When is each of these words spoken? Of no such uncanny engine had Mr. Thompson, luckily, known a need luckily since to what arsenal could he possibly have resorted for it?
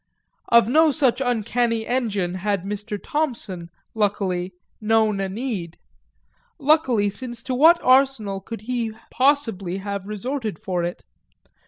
Of 0.47 0.67
no 0.67 0.89
such 0.89 1.21
uncanny 1.23 1.85
engine 1.85 2.33
had 2.33 2.63
Mr. 2.63 2.99
Thompson, 2.99 3.69
luckily, 3.93 4.51
known 4.81 5.19
a 5.19 5.29
need 5.29 5.77
luckily 6.57 7.11
since 7.11 7.43
to 7.43 7.53
what 7.53 7.79
arsenal 7.83 8.41
could 8.41 8.61
he 8.61 8.93
possibly 9.11 9.77
have 9.77 10.07
resorted 10.07 10.57
for 10.57 10.83
it? 10.83 11.03